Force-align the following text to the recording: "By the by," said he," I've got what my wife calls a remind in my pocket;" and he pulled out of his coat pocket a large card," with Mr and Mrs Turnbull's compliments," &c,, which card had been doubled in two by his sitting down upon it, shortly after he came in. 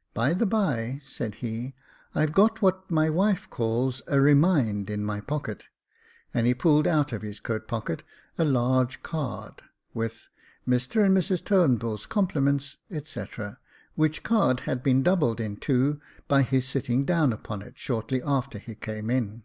"By 0.12 0.34
the 0.34 0.44
by," 0.44 1.00
said 1.04 1.36
he," 1.36 1.72
I've 2.12 2.32
got 2.32 2.60
what 2.60 2.90
my 2.90 3.08
wife 3.08 3.48
calls 3.48 4.02
a 4.08 4.20
remind 4.20 4.90
in 4.90 5.04
my 5.04 5.20
pocket;" 5.20 5.66
and 6.34 6.48
he 6.48 6.52
pulled 6.52 6.88
out 6.88 7.12
of 7.12 7.22
his 7.22 7.38
coat 7.38 7.68
pocket 7.68 8.02
a 8.36 8.44
large 8.44 9.04
card," 9.04 9.62
with 9.94 10.30
Mr 10.66 11.06
and 11.06 11.16
Mrs 11.16 11.44
Turnbull's 11.44 12.06
compliments," 12.06 12.76
&c,, 13.04 13.24
which 13.94 14.24
card 14.24 14.58
had 14.66 14.82
been 14.82 15.04
doubled 15.04 15.38
in 15.40 15.56
two 15.56 16.00
by 16.26 16.42
his 16.42 16.66
sitting 16.66 17.04
down 17.04 17.32
upon 17.32 17.62
it, 17.62 17.78
shortly 17.78 18.20
after 18.20 18.58
he 18.58 18.74
came 18.74 19.08
in. 19.10 19.44